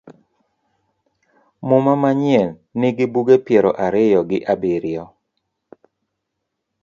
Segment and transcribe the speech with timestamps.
[1.67, 5.05] Muma manyien Nigi buge piero ariyo gi abirio